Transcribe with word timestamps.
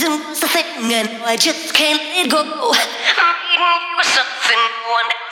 reasons 0.00 0.42
I 0.42 0.48
think 0.48 0.92
and 0.92 1.22
I 1.24 1.36
just 1.36 1.74
can't 1.74 2.00
let 2.00 2.30
go. 2.30 2.40
I 2.40 3.32
knew 3.52 3.72
you 3.84 3.96
were 3.96 4.08
something 4.16 4.62
one 4.88 5.29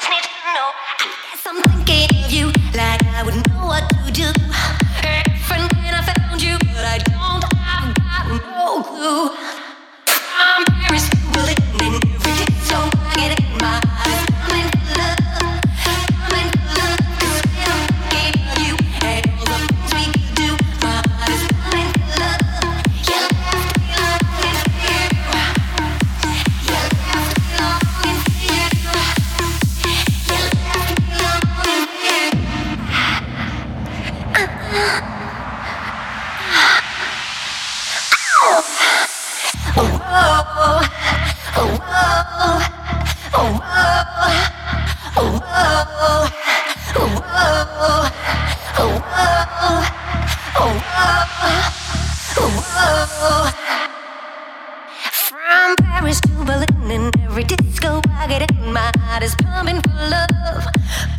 getting 58.29 58.73
my 58.73 58.91
heart 58.99 59.23
is 59.23 59.35
pumping 59.37 59.81
for 59.81 59.95
love, 60.11 60.65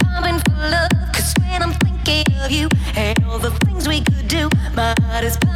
pumping 0.03 0.39
for 0.45 0.69
love. 0.69 0.91
Cause 1.11 1.33
when 1.39 1.63
I'm 1.63 1.73
thinking 1.73 2.25
of 2.37 2.51
you 2.51 2.69
and 2.95 3.17
all 3.25 3.39
the 3.39 3.51
things 3.65 3.87
we 3.87 4.01
could 4.01 4.27
do, 4.27 4.47
my 4.75 4.93
heart 5.01 5.23
is 5.23 5.35
pumping. 5.37 5.48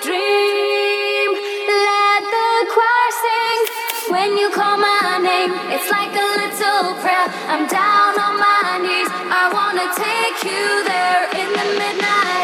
dream. 0.00 1.30
Let 1.70 2.22
the 2.34 2.50
choir 2.74 3.10
sing 3.22 3.60
when 4.10 4.36
you 4.36 4.50
call 4.50 4.76
my 4.76 5.18
name. 5.22 5.52
It's 5.70 5.88
like 5.90 6.10
a 6.10 6.28
little 6.42 6.94
prayer. 6.98 7.28
I'm 7.46 7.66
down 7.68 8.18
on 8.18 8.34
my 8.40 8.78
knees. 8.82 9.08
I 9.10 9.50
wanna 9.54 9.86
take 9.94 10.38
you 10.50 10.66
there 10.90 11.24
in 11.40 11.48
the 11.52 11.66
midnight. 11.78 12.43